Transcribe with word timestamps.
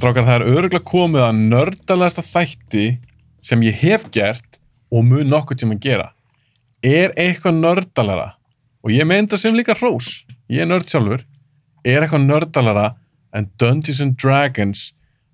Strákar, 0.00 0.24
það 0.24 0.38
er 0.38 0.42
öruglega 0.48 0.86
komið 0.88 1.22
að 1.26 1.40
nördalegasta 1.50 2.22
þætti 2.24 2.84
sem 3.44 3.60
ég 3.66 3.74
hef 3.82 4.06
gert 4.14 4.56
og 4.88 5.02
mun 5.04 5.28
nokkuð 5.28 5.58
tíma 5.60 5.74
að 5.76 5.82
gera. 5.84 6.06
Er 6.80 7.12
eitthvað 7.20 7.58
nördalara, 7.58 8.30
og 8.80 8.94
ég 8.94 9.04
meina 9.04 9.28
það 9.28 9.42
sem 9.42 9.58
líka 9.58 9.76
hrós, 9.76 10.08
ég 10.48 10.64
er 10.64 10.70
nörd 10.70 10.88
sjálfur, 10.88 11.26
er 11.84 12.06
eitthvað 12.06 12.24
nördalara 12.30 12.86
en 13.36 13.50
Dungeons 13.60 14.00
and 14.00 14.16
Dragons, 14.16 14.86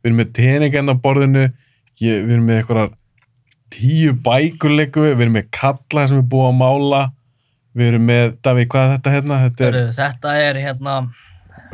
við 0.03 0.11
erum 0.11 0.19
með 0.25 0.33
teningend 0.41 0.91
á 0.91 0.97
borðinu, 1.05 1.45
ég, 2.03 2.27
við 2.27 2.35
erum 2.35 2.51
með 2.51 2.59
eitthvað 2.65 2.99
tíu 3.77 4.17
bækurleiku, 4.27 5.07
við. 5.07 5.15
Erum 5.29 5.39
með 5.39 5.47
kalla 5.61 6.09
sem 6.11 6.25
er 6.25 6.27
búið 6.35 6.49
að 6.49 6.59
mála, 6.65 7.05
við 7.71 7.93
erum 7.93 8.11
með, 8.11 8.35
Daví, 8.43 8.67
hvað 8.75 8.89
er 8.89 8.93
þetta 8.97 9.15
hérna? 9.15 9.41
Þetta 9.47 9.71
er 9.71 9.81
þetta 10.01 10.37
er 10.43 10.61
hérna, 10.67 10.99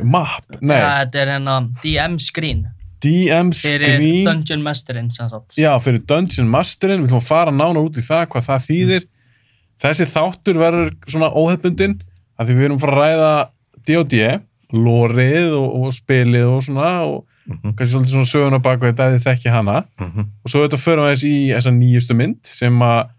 map, 0.05 0.61
nei, 0.61 0.77
ja, 0.77 0.93
þetta 1.01 1.25
er 1.25 1.35
hérna 1.39 1.59
DM 1.81 2.21
screen 2.21 2.63
DM 3.03 3.51
fyrir 3.55 3.85
Screen. 3.97 4.25
Dungeon 4.29 4.63
Masterinn 4.65 5.09
sem 5.13 5.29
sagt. 5.31 5.57
Já, 5.59 5.71
fyrir 5.83 6.01
Dungeon 6.09 6.49
Masterin, 6.51 7.03
við 7.03 7.11
ætlum 7.11 7.21
að 7.21 7.27
fara 7.29 7.51
nánar 7.53 7.83
út 7.83 7.99
í 7.99 8.05
það, 8.05 8.25
hvað 8.33 8.47
það 8.47 8.65
þýðir. 8.69 9.05
Þessi 9.83 10.07
þáttur 10.13 10.59
verður 10.61 10.89
svona 11.11 11.29
óhefbundin, 11.35 11.97
af 12.39 12.47
því 12.47 12.57
við 12.57 12.67
erum 12.69 12.79
að 12.79 12.85
fara 12.87 12.95
að 12.95 13.03
ræða 13.03 13.31
D&D, 13.83 14.39
lórið 14.73 15.53
og, 15.59 15.69
og 15.83 15.93
spilið 15.93 16.49
og 16.55 16.65
svona, 16.69 16.89
og 17.11 17.21
Mhm, 17.43 17.73
kannski 17.75 17.91
svolítið 17.91 18.11
svona 18.13 18.27
söguna 18.29 18.57
baka 18.63 18.87
þetta 18.87 19.05
ef 19.09 19.15
þið 19.17 19.25
þekki 19.27 19.51
hana. 19.51 19.81
mhm. 19.99 20.27
Og 20.45 20.47
svo 20.51 20.61
þetta 20.63 20.77
förum 20.79 21.03
við 21.03 21.09
aðeins 21.09 21.23
í 21.27 21.35
þessa 21.51 21.71
nýjustu 21.75 22.15
mynd, 22.15 22.39
sem 22.47 22.77
að 22.79 23.09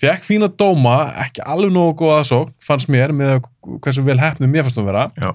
fekk 0.00 0.24
fína 0.24 0.48
dóma, 0.48 0.94
ekki 1.20 1.42
alveg 1.44 1.70
nógu 1.74 1.92
góða 2.00 2.22
aðsókn, 2.22 2.54
fannst 2.64 2.88
mér, 2.88 3.12
með 3.12 3.42
hversu 3.84 4.02
vel 4.06 4.16
hefnum 4.18 4.48
mér 4.50 4.64
fannst 4.64 4.78
þú 4.80 4.86
vera. 4.86 5.10
Já. 5.20 5.34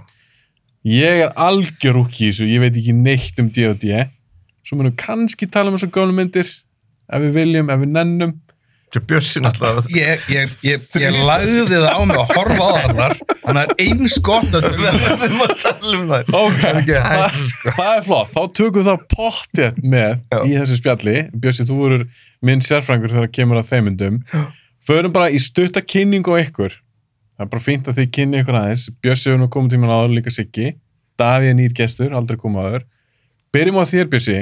Ég 0.88 1.24
er 1.26 1.34
algjör 1.36 2.04
úk 2.06 2.14
í 2.22 2.30
þessu, 2.30 2.48
ég 2.48 2.62
veit 2.64 2.78
ekki 2.80 2.94
neitt 2.96 3.40
um 3.42 3.50
D&D. 3.52 4.06
Svo 4.64 4.78
munum 4.80 4.94
við 4.94 5.00
kannski 5.02 5.50
tala 5.52 5.72
um 5.72 5.76
þessar 5.76 5.92
gálu 5.96 6.16
myndir, 6.16 6.48
ef 7.10 7.26
við 7.26 7.34
viljum, 7.36 7.72
ef 7.74 7.82
við 7.82 7.92
nennum. 7.98 8.38
Þetta 8.90 9.00
er 9.00 9.06
Bjössi 9.06 9.42
náttúrulega 9.46 9.82
Ég, 10.00 10.22
ég, 10.34 10.54
ég, 10.66 10.86
ég 10.98 11.18
lagði 11.22 11.66
það 11.76 11.92
á 11.94 12.00
mig 12.10 12.18
að 12.18 12.32
horfa 12.34 12.66
á 12.66 12.72
þarnar 12.80 13.14
þannig 13.44 13.60
að 13.60 13.84
eins 13.86 14.16
gott 14.26 14.56
að 14.58 14.66
Við 14.66 14.80
verðum 15.04 15.44
að 15.46 15.52
tala 15.62 15.92
um 16.00 16.08
þær 16.10 16.32
Ok, 16.40 16.64
Það 16.64 16.80
er 16.80 17.04
það, 17.04 17.38
sko. 17.52 17.74
það 17.78 17.92
er 17.92 18.02
flott. 18.08 18.32
Þá 18.34 18.42
tökum 18.58 18.80
við 18.80 18.90
það 18.90 19.04
pottið 19.14 19.78
með 19.94 20.10
Já. 20.10 20.40
í 20.42 20.56
þessu 20.58 20.80
spjalli. 20.80 21.16
Bjössi, 21.44 21.68
þú 21.70 21.78
verður 21.84 22.08
minn 22.50 22.66
sérfrængur 22.66 23.14
þegar 23.14 23.32
kemur 23.38 23.62
að 23.62 23.70
þeim 23.70 23.88
myndum. 23.92 24.20
Förum 24.90 25.14
bara 25.20 25.30
í 25.30 25.44
stutta 25.44 25.86
kynningu 25.86 26.34
á 26.34 26.42
ykkur. 26.42 26.80
Það 27.40 27.46
er 27.46 27.52
bara 27.54 27.64
fínt 27.64 27.88
að 27.88 28.00
þið 28.02 28.08
kynni 28.18 28.40
ykkur 28.42 28.56
aðeins. 28.60 28.82
Bjössi 29.00 29.30
hefur 29.30 29.40
nú 29.40 29.46
komið 29.48 29.78
tíman 29.78 29.94
áður 29.96 30.16
líka 30.18 30.32
Siggi. 30.36 30.74
Davíð 31.16 31.52
er 31.54 31.56
nýr 31.56 31.76
gestur, 31.78 32.12
aldrei 32.12 32.36
komið 32.42 32.66
áður. 32.66 32.84
Byrjum 33.56 33.80
á 33.80 33.84
þér, 33.88 34.10
Bjössi. 34.12 34.40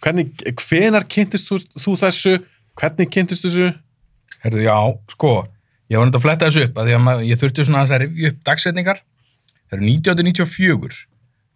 Hvernig, 0.00 0.30
hvenar 0.62 1.08
kynntist 1.10 1.50
þú, 1.50 1.58
þú 1.74 1.96
þessu? 2.04 2.36
Hvernig 2.78 3.10
kynntist 3.10 3.48
þessu? 3.48 3.72
Herðu, 4.44 4.62
já, 4.64 4.76
sko, 5.12 5.32
ég 5.90 5.98
var 5.98 6.06
nætti 6.06 6.20
að 6.20 6.26
fletta 6.28 6.48
þessu 6.48 6.68
upp 6.68 6.78
að 6.78 6.92
að 6.94 7.24
ég 7.26 7.42
þurfti 7.42 7.66
svona 7.66 7.82
að 7.82 8.04
rifja 8.04 8.30
upp 8.30 8.38
dagsetningar. 8.46 9.02
Það 9.66 9.76
eru 9.80 9.90
1994. 9.90 11.00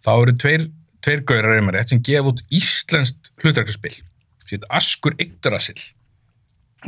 Þá 0.05 0.13
eru 0.17 0.37
tveir, 0.43 0.67
tveir 1.07 1.23
gaurar 1.31 1.57
einmar 1.61 1.79
rétt 1.79 1.95
sem 1.95 2.03
gefa 2.03 2.35
út 2.35 2.43
íslenskt 2.51 3.31
hlutverkarspil. 3.39 3.95
Sitt 4.51 4.67
Askur 4.69 5.15
Yggdrasil. 5.23 5.79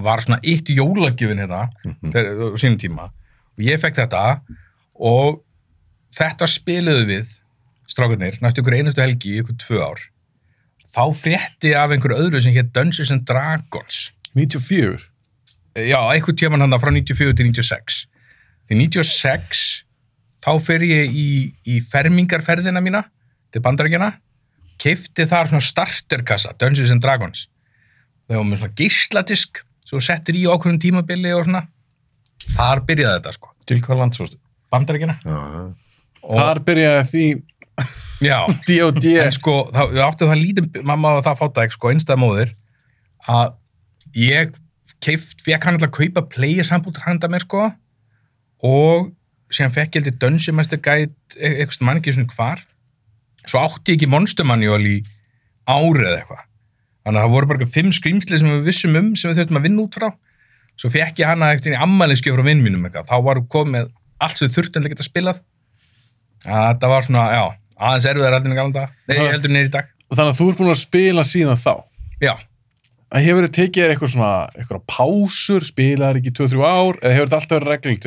Var 0.02 0.20
svona 0.24 0.40
eitt 0.44 0.68
jólagjöfin 0.68 1.40
hérna 1.40 1.68
Mhm. 1.84 2.10
þegar, 2.12 2.34
á 2.52 2.56
sínum 2.60 2.78
tíma. 2.78 3.04
Og 3.56 3.64
ég 3.64 3.80
fekk 3.80 3.94
þetta 4.02 4.40
og 5.00 5.42
þetta 6.12 6.46
spiluðu 6.48 7.06
við 7.06 7.38
strákarnir, 7.88 8.38
næstu 8.42 8.62
ykkur 8.62 8.76
einustu 8.76 9.00
helgi 9.00 9.40
ykkur 9.42 9.56
tvö 9.56 9.80
ár. 9.82 10.00
Þá 10.96 11.02
frétti 11.14 11.74
af 11.76 11.90
einhverju 11.90 12.16
öðru 12.18 12.40
sem 12.42 12.52
hétt 12.54 12.72
Dungeons 12.72 13.10
and 13.10 13.24
Dragons. 13.28 14.10
94. 14.34 15.08
Já, 15.76 15.98
einhvern 16.12 16.36
tíman 16.36 16.60
hann 16.60 16.80
frá 16.80 16.90
94 16.92 17.34
til 17.36 17.46
96. 17.52 18.06
Til 18.68 18.76
96 18.78 19.84
þá 20.42 20.60
fer 20.62 20.80
ég 20.80 21.10
í, 21.12 21.52
í 21.66 21.80
fermingarferðina 21.82 22.80
mína 22.82 23.04
til 23.52 23.60
bandarækjana, 23.62 24.14
keifti 24.78 25.24
þar 25.28 25.48
svona 25.48 25.64
starterkassa, 25.64 26.52
Dungeons 26.58 26.90
and 26.92 27.02
Dragons. 27.02 27.46
Það 28.28 28.36
var 28.40 28.44
með 28.44 28.60
svona 28.62 28.74
gísladisk, 28.80 29.62
svo 29.86 30.00
settir 30.02 30.38
í 30.38 30.44
ákveðum 30.50 30.78
tímabili 30.82 31.32
og 31.36 31.44
svona. 31.46 31.64
Þar 32.56 32.82
byrjaði 32.88 33.18
þetta, 33.20 33.32
sko. 33.36 33.52
Til 33.66 33.80
hvað 33.84 34.00
landsvóstu? 34.02 34.38
Bandarækjana. 34.74 35.18
Já, 35.24 35.40
Og, 36.26 36.34
Þar 36.40 36.58
byrjaði 36.66 37.02
því 37.12 37.24
já, 38.26 38.38
D&D. 38.66 39.10
en 39.22 39.34
sko, 39.36 39.52
þá, 39.70 39.82
við 39.92 40.00
áttum 40.02 40.30
það 40.32 40.40
lítið, 40.42 40.78
mamma 40.88 41.12
var 41.16 41.26
það 41.28 41.36
fátæk, 41.42 41.74
sko, 41.76 41.90
einstæða 41.92 42.18
móðir, 42.18 42.50
að 43.30 43.52
ég 44.18 44.56
keift, 45.04 45.44
fekk 45.46 45.68
hann 45.68 45.76
alltaf 45.78 45.92
að 45.92 45.98
kaupa 46.00 46.24
player 46.34 46.66
sample 46.66 46.94
handa 47.04 47.30
mér, 47.30 47.44
sko, 47.46 47.68
og 48.66 49.12
síðan 49.54 49.74
fekk 49.76 49.98
ég 50.00 50.02
heldur 50.02 50.16
Dungeon 50.24 50.56
Master 50.58 50.80
Guide, 50.82 51.14
e- 51.38 51.52
eitthvað 51.62 51.86
mann 51.86 52.00
ekki 52.00 52.16
svona 52.16 52.34
hvar, 52.34 52.64
svo 53.46 53.62
átti 53.62 53.94
ég 53.94 54.00
ekki 54.00 54.10
Monster 54.10 54.48
Manual 54.48 54.82
í 54.82 54.96
árið 55.70 56.08
eða 56.08 56.18
eitthvað. 56.24 56.42
Þannig 57.06 57.20
að 57.20 57.26
það 57.26 57.34
voru 57.36 57.46
bara 57.48 57.58
eitthvað 57.60 57.74
fimm 57.76 57.92
skrýmsli 57.94 58.38
sem 58.42 58.48
við 58.50 58.64
vissum 58.66 58.96
um, 58.98 59.10
sem 59.14 59.30
við 59.30 59.38
þurftum 59.40 59.60
að 59.60 59.66
vinna 59.68 59.84
út 59.86 59.94
frá. 60.00 60.08
Svo 60.76 60.90
fekk 60.92 61.20
ég 61.22 61.30
hana 61.30 61.52
eitthvað 61.54 61.76
í 61.76 61.78
ammæliskjöf 61.86 62.34
frá 62.36 62.44
vinn 62.48 62.64
mínum 62.64 62.82
eitthvað. 62.88 63.06
Þá 63.06 63.16
var 63.28 63.40
komið 63.54 63.76
með 63.76 63.92
allt 64.26 64.40
sem 64.40 64.48
við 64.48 64.56
þurftum 64.58 64.82
að 64.82 64.92
geta 64.92 65.06
spilað. 65.06 65.38
Að 66.46 66.80
Það 66.82 66.92
var 66.92 67.06
svona, 67.06 67.22
já, 67.32 67.44
aðeins 67.78 68.08
erfiðar 68.10 68.36
heldur 68.36 68.50
en 68.52 68.58
galanda. 68.58 68.84
Nei, 69.06 69.16
Það- 69.16 69.32
heldur 69.36 69.54
nýr 69.54 69.68
í 69.70 69.72
dag. 69.76 69.88
Þannig 70.10 70.32
að 70.34 70.38
þú 70.40 70.48
ert 70.50 70.58
búin 70.60 70.70
að 70.74 70.82
spila 70.82 71.24
síðan 71.26 71.62
þá. 71.62 71.72
Já, 72.22 72.34
að 73.14 73.24
hefur 73.26 73.46
þið 73.46 73.54
tekið 73.56 73.90
eitthvað 73.94 74.12
svona 74.12 74.50
eitthvað 74.56 74.82
pásur, 74.90 75.66
spilaðar 75.66 76.20
ekki 76.20 76.32
2-3 76.36 76.66
ár 76.66 76.98
eða 77.02 77.14
hefur 77.16 77.28
þetta 77.30 77.38
alltaf 77.40 77.56
verið 77.56 77.72
reglilegt 77.72 78.06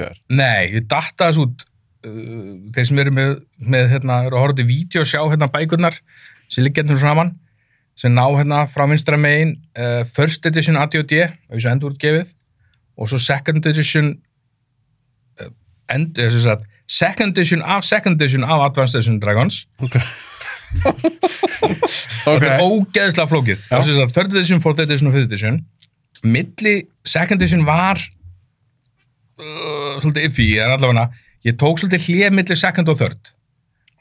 sem 7.99 8.15
að 8.15 8.31
og 8.31 8.37
ná 8.39 8.39
hérna 8.39 8.63
frá 8.71 8.85
vinstra 8.87 9.19
megin 9.19 9.57
uh, 9.75 10.01
first 10.07 10.45
edition 10.47 10.79
AD&D 10.79 11.19
og 11.25 11.55
þessu 11.57 11.71
endurútgefið 11.73 12.33
og 12.99 13.11
svo 13.11 13.19
second 13.19 13.65
edition 13.67 14.13
uh, 15.41 15.51
end, 15.91 16.13
þessu 16.15 16.45
sagt, 16.45 16.67
second 16.87 17.35
edition 17.37 17.63
af 17.63 17.83
second 17.83 18.21
edition 18.21 18.43
af 18.43 18.69
Advanced 18.69 18.99
Edition 18.99 19.19
Dragons 19.19 19.65
Ok. 19.83 19.99
Þetta 20.69 22.45
er 22.45 22.61
ógeðslega 22.61 23.25
flókið. 23.29 23.61
Já. 23.63 23.79
Þessi 23.79 23.95
að 24.03 24.11
third 24.13 24.35
edition, 24.35 24.61
fourth 24.61 24.83
edition 24.83 25.09
og 25.09 25.15
fifth 25.15 25.29
edition. 25.29 25.55
Milli 26.21 26.75
second 27.07 27.41
edition 27.41 27.63
var 27.67 27.97
uh, 27.97 29.95
svolítið 29.97 30.27
iffy, 30.27 30.47
en 30.61 30.75
allavega 30.75 31.07
ég 31.47 31.57
tók 31.59 31.81
svolítið 31.81 32.05
hlið 32.05 32.35
milli 32.37 32.57
second 32.59 32.91
og 32.91 32.99
third. 33.01 33.31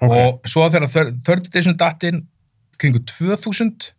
ok. 0.03 0.13
Og 0.13 0.51
svo 0.51 0.67
þegar 0.69 0.93
third, 0.93 1.15
third 1.27 1.49
edition 1.49 1.79
dattinn 1.81 2.27
kringu 2.79 3.01
2000 3.05 3.91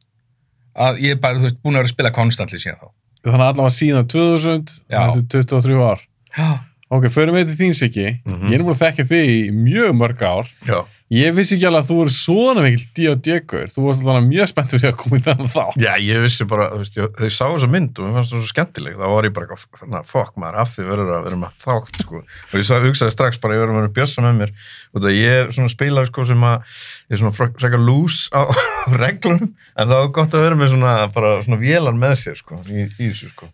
að 0.80 1.00
ég 1.04 1.16
er 1.16 1.20
bara, 1.24 1.40
þú 1.40 1.48
veist, 1.50 1.60
búin 1.64 1.76
að 1.76 1.82
vera 1.84 1.90
að 1.90 1.94
spila 1.96 2.12
konstantli 2.16 2.60
síðan 2.62 2.80
þá. 2.80 2.88
Þannig 3.26 3.44
að 3.44 3.50
allavega 3.52 3.76
síðan 3.76 4.08
2000, 4.14 4.76
Já. 4.90 5.00
þetta 5.12 5.40
er 5.42 5.48
23 5.52 5.80
ár. 5.84 6.04
Já. 6.38 6.50
Ok, 6.90 7.04
förum 7.14 7.36
við 7.38 7.50
til 7.52 7.58
þín 7.60 7.76
Siggi. 7.78 8.08
Mhm. 8.26 8.48
Ég 8.50 8.54
er 8.56 8.62
nú 8.64 8.70
búin 8.70 8.78
að 8.78 8.84
þekka 8.86 9.06
þig 9.12 9.28
í 9.34 9.52
mjög 9.54 9.92
mörg 10.00 10.22
ár. 10.24 10.48
já. 10.66 10.80
Ég 11.10 11.34
vissi 11.34 11.56
ekki 11.56 11.66
alveg 11.66 11.82
að 11.82 11.88
þú 11.90 11.96
voru 11.98 12.12
svona 12.14 12.62
mikil 12.62 12.84
D&D-gur. 12.94 13.70
Þú 13.74 13.82
varst 13.88 14.04
allavega 14.04 14.28
mjög 14.28 14.50
spennt 14.52 14.74
fyrir 14.76 14.92
að 14.92 14.98
koma 15.00 15.18
í 15.18 15.24
þennan 15.26 15.48
þá. 15.50 15.64
Já, 15.82 15.90
ég 16.06 16.20
vissi 16.22 16.46
bara, 16.52 16.68
þú 16.70 16.82
veist, 16.84 16.98
ég, 17.00 17.08
þau 17.18 17.30
sá 17.34 17.42
þessa 17.50 17.70
mynd 17.74 17.98
og 17.98 18.04
mér 18.06 18.18
fannst 18.20 18.34
það 18.36 18.44
svo 18.44 18.50
skemmtileg, 18.52 18.98
þá 19.00 19.06
var 19.16 19.26
ég 19.26 19.34
bara 19.34 19.48
eitthvað, 19.58 19.96
fokk 20.12 20.38
maður, 20.44 20.58
af 20.62 20.76
því 20.76 20.86
verður 20.92 21.10
að 21.16 21.24
vera 21.26 21.40
með 21.42 21.56
þátt, 21.66 21.98
sko, 22.04 22.22
og 22.22 22.54
ég 22.60 22.68
sagði, 22.70 22.92
hugsaði 22.92 23.16
strax 23.16 23.42
bara, 23.42 23.58
ég 23.58 23.64
verður 23.64 23.74
að 23.74 23.82
vera 23.82 23.94
bjössa 23.98 24.26
með 24.28 24.38
mér, 24.44 24.54
og 24.94 25.02
það 25.08 25.18
ég 25.18 25.38
er 25.40 25.50
svona 25.58 25.74
spilar, 25.74 26.10
sko, 26.12 26.26
sem 26.30 26.46
að, 26.52 26.76
ég 27.10 27.18
er 27.18 27.22
svona 27.24 27.34
fre- 27.40 27.50
frekar 27.64 27.82
lús 27.90 28.20
á, 28.30 28.42
reglunum, 29.02 29.50
en 29.50 29.90
það 29.90 29.96
var 30.04 30.12
gott 30.20 30.38
að 30.38 30.46
vera 30.46 30.60
með 30.62 30.74
svona, 30.76 30.94
bara 31.18 31.34
svona 31.48 31.58
vélan 31.66 31.98
með 32.06 32.16
sér, 32.22 32.38
sko, 32.44 32.62
í, 32.70 32.86
í 32.86 33.10
þessu, 33.10 33.32
sko. 33.34 33.50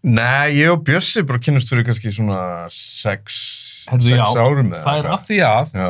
Eh. 0.00 0.12
Nei, 0.16 0.54
ég 0.56 0.70
og 0.72 0.84
Bjössi 0.86 1.22
bara 1.28 1.38
kynnust 1.44 1.68
fyrir 1.68 1.84
kannski 1.84 2.12
svona 2.16 2.38
sex, 2.72 3.40
Herðu, 3.90 4.14
sex 4.14 4.16
já, 4.16 4.44
árum 4.46 4.70
eða 4.72 4.84
Það 4.86 5.00
er 5.02 5.08
af 5.12 5.26
því 5.28 5.40
að 5.44 5.74
Já, 5.76 5.88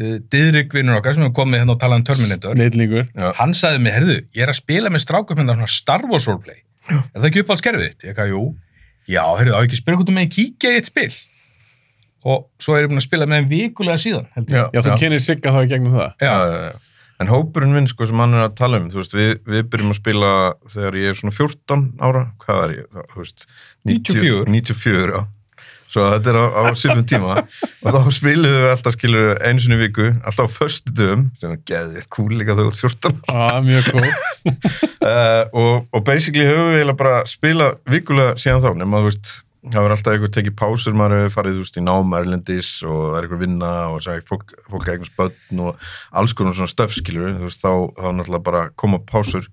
uh, 0.00 0.14
Didrik 0.32 0.72
vinnur 0.74 0.96
okkar 1.00 1.14
sem 1.18 1.26
hefur 1.26 1.34
komið 1.42 1.60
hérna 1.60 1.74
og 1.76 1.80
talað 1.82 2.00
um 2.00 2.06
Terminator 2.08 2.56
Snillíkur. 2.56 3.04
já, 3.12 3.28
hann 3.40 3.52
sagði 3.58 3.82
mig, 3.84 3.92
herðu, 3.98 4.16
ég 4.32 4.46
er 4.46 4.52
að 4.54 4.58
spila 4.62 4.92
með 4.94 5.04
strákum 5.04 5.36
hérna 5.42 5.58
svona 5.58 5.68
Star 5.74 6.06
Wars 6.08 6.26
roleplay 6.30 6.62
er 6.88 7.20
það 7.20 7.28
ekki 7.30 7.44
upp 7.44 7.52
á 7.52 7.56
skerfið 7.60 7.86
þitt? 7.90 8.02
Ég 8.08 8.14
eitthvað, 8.14 8.32
jú 8.32 8.42
já, 9.12 9.22
herðu, 9.38 9.54
á 9.56 9.60
ekki 9.60 9.80
spila 9.82 10.00
hvort 10.00 10.08
þú 10.08 10.16
megin 10.16 10.34
kíkja 10.38 10.72
í 10.72 10.80
eitt 10.80 10.88
spil 10.88 11.12
og 12.24 12.48
svo 12.64 12.78
er 12.78 12.86
ég 12.86 12.88
búin 12.94 13.02
að 13.02 13.04
spila 13.10 13.28
með 13.28 13.42
þeim 13.42 13.48
vikulega 13.52 14.00
síðan 14.00 14.26
ég. 14.40 14.48
já, 14.56 14.62
Já, 14.72 14.80
þú 14.88 14.96
kynir 15.04 15.20
Sigga 15.20 15.52
þá 15.52 15.60
í 15.60 15.70
gegnum 15.74 15.96
það. 16.00 16.12
já, 16.24 16.32
já, 16.32 16.48
já, 16.48 16.64
já. 16.72 16.93
En 17.22 17.30
hópurinn 17.30 17.74
minn, 17.74 17.86
sko, 17.90 18.08
sem 18.10 18.18
hann 18.18 18.34
er 18.34 18.48
að 18.48 18.56
tala 18.58 18.80
um, 18.80 18.90
þú 18.90 19.00
veist, 19.02 19.14
við, 19.14 19.36
við 19.46 19.62
byrjum 19.70 19.94
að 19.94 20.00
spila 20.00 20.32
þegar 20.72 20.98
ég 20.98 21.12
er 21.12 21.20
svona 21.20 21.36
14 21.36 21.86
ára, 22.02 22.26
hvað 22.42 22.62
er 22.64 22.74
ég, 22.74 23.00
þú 23.12 23.20
veist, 23.20 23.46
94. 23.86 24.40
94, 24.50 25.14
já. 25.14 25.20
svo 25.94 26.08
þetta 26.10 26.32
er 26.32 26.38
á, 26.42 26.46
á 26.58 26.62
sýfum 26.80 27.04
tíma 27.06 27.36
og 27.44 27.94
þá 27.94 28.10
spilum 28.16 28.56
við 28.56 28.68
alltaf 28.72 28.98
skilur 28.98 29.30
í 29.38 29.78
viku, 29.84 30.08
alltaf 30.26 30.50
á 30.50 30.56
föstu 30.56 30.96
dögum 30.98 31.28
sem 31.38 31.54
er 31.54 31.62
geðið 31.70 32.10
kúl 32.16 32.32
líka 32.34 32.58
þau 32.58 32.66
út 32.66 32.82
14 32.82 33.22
ah, 33.30 33.60
mjög 33.62 33.92
góð 33.94 34.10
uh, 35.12 35.44
og, 35.54 35.86
og 35.94 36.02
basically 36.02 36.48
höfum 36.50 36.72
við 36.72 36.80
eiginlega 36.80 37.02
bara 37.04 37.22
spilað 37.30 37.78
vikulega 37.94 38.34
síðan 38.42 38.64
þá 38.64 38.72
nema 38.82 39.04
þú 39.04 39.12
veist, 39.12 39.36
það 39.72 39.84
var 39.86 39.94
alltaf 39.94 40.14
einhver 40.14 40.32
tekið 40.34 40.54
pásur 40.58 40.96
maður 40.96 41.22
hefur 41.22 41.34
farið 41.38 41.60
veist 41.62 41.78
í 41.80 41.84
nám 41.84 42.12
erlendis 42.18 42.70
og 42.84 42.98
það 42.98 43.16
er 43.16 43.26
einhver 43.26 43.40
vinna 43.40 43.70
og 43.92 44.02
það 44.04 44.18
er 44.18 44.26
fólk, 44.28 44.52
fólk 44.68 44.90
eitthvað 44.90 45.10
spötn 45.10 45.62
og 45.64 45.86
alls 46.20 46.34
konar 46.36 46.56
svona 46.58 46.72
stöf 46.72 46.92
skilur 46.96 47.32
þú 47.38 47.48
veist 47.48 47.64
þá, 47.64 47.72
þá 47.96 48.08
náttúrulega 48.18 48.44
bara 48.50 48.62
koma 48.80 49.00
pásur. 49.08 49.48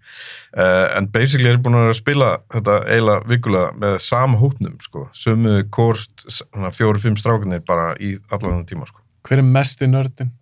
Uh, 0.52 0.90
en 0.98 1.08
basically 1.14 1.48
er 1.52 1.62
búin 1.64 1.80
að 1.80 1.94
spila 2.02 2.34
þetta 2.52 2.78
eiginlega 2.90 3.32
vikulega 3.32 3.72
með 3.86 3.98
sama 4.04 4.42
hópnum 4.42 4.76
sko, 4.84 5.08
sömu 5.16 5.58
kort 5.72 6.28
fjóri-fimm 6.76 7.16
strákunir 7.20 7.64
bara 7.68 7.94
í 8.04 8.18
allan 8.36 8.66
tíma 8.68 8.90
sko, 8.90 9.00
hver 9.28 9.40
er 9.40 9.48
mesti 9.48 9.88
nördin 9.88 10.36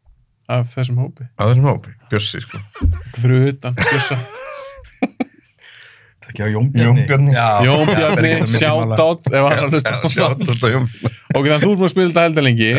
af 0.49 0.73
þessum 0.73 1.03
hópi? 1.03 1.29
Að 1.37 1.53
þessum 1.53 1.69
hópi, 1.69 1.97
Bjössi 2.09 2.41
sko. 2.41 2.61
Fyrir 3.19 3.51
utan, 3.53 3.77
Bjössa 3.77 4.17
Ekki 6.29 6.43
á 6.45 6.47
Jónbjarni. 6.53 6.85
Jónbjarni. 6.85 7.31
Já, 7.33 7.47
Jón 7.65 7.79
já, 7.87 7.95
Bjarni, 7.95 8.15
ber 8.15 8.25
ekki 8.29 8.41
þetta 8.45 8.59
sjátt 8.59 8.79
millimála. 8.79 9.05
átt 9.09 9.31
ef 9.33 9.47
hann 9.49 9.59
að 9.59 9.71
hlusta 9.73 9.93
á 9.93 9.99
það. 9.99 10.83
ok, 11.33 11.45
þannig 11.45 11.55
að 11.55 11.63
þú 11.63 11.71
búin 11.79 11.87
að 11.87 11.93
spila 11.95 12.09
þetta 12.11 12.25
heldur 12.27 12.45
lengi 12.49 12.73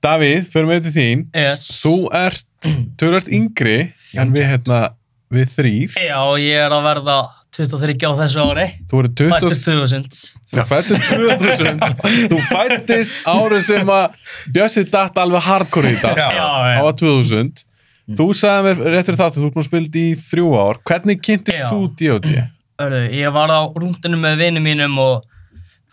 Davíð, 0.00 0.46
förum 0.54 0.70
við 0.72 0.86
til 0.86 0.92
þín 0.96 1.24
Yes. 1.36 1.66
þú 1.84 1.94
ert, 2.16 2.46
þú 2.96 3.10
ert 3.18 3.28
yngri 3.36 3.74
en 4.16 4.32
við 4.32 4.46
hérna, 4.48 4.78
við 5.30 5.50
þrýr 5.58 5.98
Já, 6.00 6.20
ég 6.40 6.56
er 6.64 6.72
að 6.72 6.86
verða 6.88 7.18
23 7.52 8.06
á 8.08 8.12
þessu 8.16 8.40
ári. 8.48 8.64
þú 8.88 9.00
eru 9.02 9.10
20 9.20 9.32
Fættur 9.34 9.56
2000. 9.60 10.06
þú 10.54 10.64
fættur 10.70 11.02
2000 11.04 12.30
þú 12.32 12.38
fættist 12.48 13.12
árið 13.28 13.64
sem 13.66 13.90
að 13.92 14.14
Bjössi 14.54 14.86
datt 14.88 15.18
alveg 15.20 15.42
hardcore 15.50 15.90
í 15.92 15.98
þetta 16.00 16.30
já. 16.32 16.80
var 16.80 16.96
2000 16.96 17.66
þú 18.16 18.26
sagði 18.34 18.62
mér 18.70 18.80
rétt 18.94 19.06
fyrir 19.10 19.20
þáttu, 19.20 19.42
þú 19.42 19.50
ert 19.50 19.54
búin 19.58 19.66
að 19.66 19.68
spila 19.68 20.00
í 20.00 20.06
þrjú 20.18 20.48
ár 20.64 20.80
hvernig 20.88 21.20
kynntist 21.22 21.66
þú 21.68 21.80
D.O.D.? 22.00 22.32
Hörru, 22.80 23.10
ég 23.12 23.28
var 23.28 23.50
á 23.52 23.60
rúndinu 23.76 24.16
með 24.16 24.38
vinum 24.40 24.64
mínum 24.64 24.94
og 25.02 25.26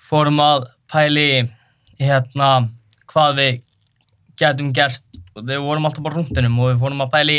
fórum 0.07 0.37
að 0.39 0.69
pæli 0.87 1.41
hérna 1.99 2.69
hvað 3.11 3.33
við 3.41 3.57
getum 4.39 4.69
gert. 4.71 5.03
Og 5.35 5.43
við 5.49 5.59
vorum 5.65 5.89
alltaf 5.89 6.05
bara 6.05 6.15
rúndinum 6.15 6.55
og 6.63 6.71
við 6.71 6.79
fórum 6.85 7.03
að 7.03 7.11
pæli 7.17 7.37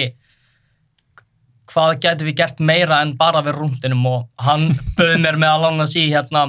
hvað 1.72 1.94
getum 2.04 2.28
við 2.28 2.38
gert 2.42 2.60
meira 2.60 3.00
en 3.00 3.16
bara 3.16 3.40
við 3.46 3.56
rúndinum 3.56 4.04
og 4.12 4.28
hann 4.44 4.68
bauð 5.00 5.16
mér 5.24 5.40
með 5.40 5.66
annars 5.72 5.96
í 5.96 6.04
hérna 6.12 6.44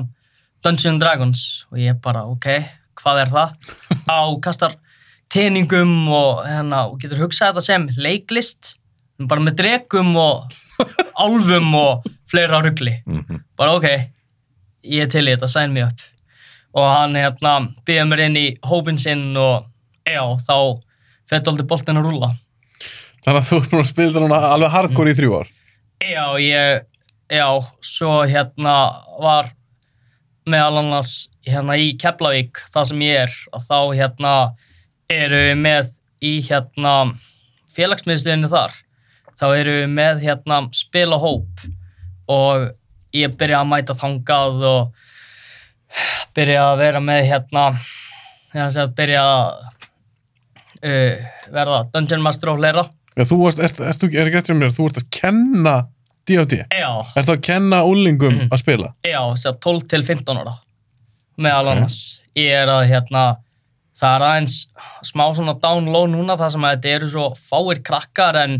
Dungeons 0.59 0.91
and 0.91 0.99
Dragons. 0.99 1.47
Og 1.71 1.79
ég 1.79 2.03
bara 2.03 2.27
ok, 2.27 2.51
hvað 2.99 3.23
er 3.23 3.35
það? 3.37 3.75
Á 4.11 4.19
kastar 4.43 4.75
teningum 5.31 6.01
og 6.11 6.43
hérna 6.43 6.89
og 6.89 6.99
getur 6.99 7.23
hugsað 7.23 7.53
þetta 7.53 7.69
sem 7.71 7.91
leiklist. 7.95 8.75
Bara 9.23 9.47
með 9.47 9.61
dregum 9.63 10.17
og 10.19 10.51
álfum 11.23 11.75
og 11.77 12.07
fleira 12.29 12.61
ruggli 12.63 12.95
mhm. 13.05 13.43
bara 13.59 13.75
ok, 13.77 13.87
ég 14.85 15.05
er 15.05 15.11
til 15.11 15.25
í 15.27 15.33
þetta, 15.33 15.49
sign 15.51 15.73
me 15.75 15.85
up. 15.87 16.03
Og 16.77 16.85
hann 16.85 17.17
hérna 17.17 17.55
býði 17.87 18.05
mér 18.07 18.25
inn 18.27 18.37
í 18.37 18.47
hópin 18.69 18.99
sinn 19.01 19.33
og 19.39 19.65
já, 20.07 20.21
þá 20.45 20.79
fætti 21.29 21.51
aldrei 21.51 21.67
boltin 21.69 21.99
að 21.99 22.09
rúlla. 22.09 22.33
Þannig 23.25 23.41
að 23.41 23.47
þú 23.49 23.59
ert 23.59 23.71
búin 23.71 23.83
að 23.83 23.89
spila 23.89 24.23
núna 24.23 24.41
alveg 24.53 24.73
hardcore 24.75 25.13
í 25.13 25.17
þrjú 25.17 25.39
ár? 25.39 25.49
Já, 25.99 26.25
ég, 26.39 26.85
já, 27.33 27.47
svo 27.83 28.13
hérna 28.29 28.75
var 29.19 29.49
meðal 30.49 30.79
annars 30.83 31.13
hérna 31.45 31.75
í 31.81 31.91
Keflavík, 31.99 32.61
það 32.71 32.91
sem 32.91 33.03
ég 33.05 33.25
er. 33.25 33.39
Og 33.53 33.65
þá 33.65 33.79
hérna 33.97 34.35
eru 35.11 35.41
við 35.49 35.59
með 35.65 35.91
í 36.23 36.35
hérna 36.45 36.93
félagsmiðstöðinu 37.73 38.49
þar 38.51 38.77
þá 39.39 39.45
eru 39.55 39.75
við 39.81 39.89
með 39.95 40.23
hérna 40.25 40.61
spila 40.75 41.17
hóp 41.21 41.63
og 42.29 42.67
ég 43.15 43.33
byrja 43.39 43.61
að 43.63 43.69
mæta 43.71 43.95
þangað 43.97 44.59
og 44.69 44.91
byrja 46.37 46.65
að 46.71 46.77
vera 46.83 47.01
með 47.01 47.23
hérna 47.31 47.63
að 48.59 48.91
byrja 48.97 49.21
að 49.25 49.45
uh, 50.83 51.29
verða 51.53 51.79
Dungeon 51.93 52.23
Master 52.25 52.51
og 52.53 52.59
fleira 52.61 52.85
Já, 53.19 53.25
þú 53.27 53.37
varst, 53.41 53.59
ert, 53.59 53.79
ert, 53.83 54.03
ert, 54.05 54.13
er 54.15 54.29
ekki 54.29 54.39
eftir 54.39 54.55
mér, 54.55 54.69
þú 54.71 54.85
ert 54.87 54.99
að 55.01 55.07
kenna 55.11 55.73
D.O.D. 56.29 56.59
já, 56.69 56.89
Er 57.17 57.25
það 57.25 57.33
að 57.33 57.41
kenna 57.47 57.79
úlingum 57.89 58.35
Mhm. 58.37 58.49
að 58.53 58.61
spila? 58.61 58.91
já, 59.03 59.19
þess 59.33 59.49
að 59.49 59.59
12 59.65 59.87
til 59.89 60.03
15 60.05 60.37
ára 60.43 60.53
meðal 61.39 61.71
annars 61.73 61.97
ég 62.37 62.51
er 62.53 62.67
að 62.67 62.85
hérna 62.91 63.23
það 63.99 64.15
er 64.15 64.25
aðeins 64.27 64.55
smá 65.07 65.25
svona 65.35 65.55
down 65.59 65.87
low 65.91 66.05
núna 66.07 66.37
það 66.39 66.51
sem 66.53 66.61
að 66.67 66.75
þetta 66.75 66.93
eru 66.99 67.09
svo 67.09 67.25
fáir 67.49 67.81
krakkar 67.83 68.37
en 68.43 68.53